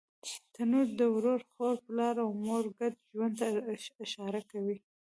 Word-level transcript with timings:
تنور 0.53 0.87
د 0.99 1.01
ورور، 1.15 1.41
خور، 1.51 1.75
پلار 1.85 2.15
او 2.23 2.29
مور 2.43 2.63
ګډ 2.77 2.93
ژوند 3.11 3.33
ته 3.39 3.47
اشاره 4.03 4.41
کوي 4.51 4.77